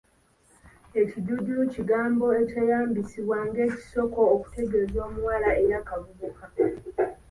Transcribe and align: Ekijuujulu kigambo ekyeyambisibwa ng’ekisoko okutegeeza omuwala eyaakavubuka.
Ekijuujulu 1.01 1.63
kigambo 1.73 2.25
ekyeyambisibwa 2.41 3.37
ng’ekisoko 3.47 4.21
okutegeeza 4.35 4.99
omuwala 5.07 5.49
eyaakavubuka. 5.61 6.45